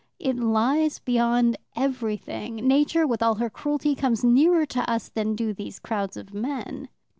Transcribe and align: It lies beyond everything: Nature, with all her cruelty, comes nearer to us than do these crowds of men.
It 0.17 0.35
lies 0.35 0.97
beyond 0.97 1.57
everything: 1.75 2.55
Nature, 2.67 3.05
with 3.05 3.21
all 3.21 3.35
her 3.35 3.51
cruelty, 3.51 3.93
comes 3.93 4.23
nearer 4.23 4.65
to 4.65 4.89
us 4.89 5.09
than 5.09 5.35
do 5.35 5.53
these 5.53 5.77
crowds 5.77 6.17
of 6.17 6.33
men. 6.33 6.89